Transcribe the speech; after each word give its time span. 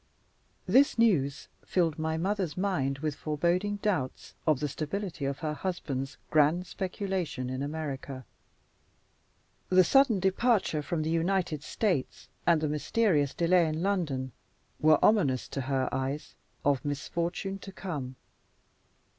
This 0.65 0.97
news 0.97 1.47
filled 1.63 1.99
my 1.99 2.17
mother's 2.17 2.57
mind 2.57 2.97
with 3.05 3.13
foreboding 3.13 3.75
doubts 3.83 4.33
of 4.47 4.59
the 4.59 4.67
stability 4.67 5.25
of 5.25 5.37
her 5.45 5.53
husband's 5.53 6.17
grand 6.31 6.65
speculation 6.65 7.51
in 7.51 7.61
America. 7.61 8.25
The 9.69 9.83
sudden 9.83 10.19
departure 10.19 10.81
from 10.81 11.03
the 11.03 11.11
United 11.11 11.61
States, 11.61 12.29
and 12.47 12.61
the 12.61 12.67
mysterious 12.67 13.35
delay 13.35 13.67
in 13.67 13.83
London, 13.83 14.31
were 14.79 14.97
ominous, 15.05 15.47
to 15.49 15.61
her 15.61 15.87
eyes, 15.93 16.33
of 16.65 16.83
misfortune 16.83 17.59
to 17.59 17.71
come. 17.71 18.15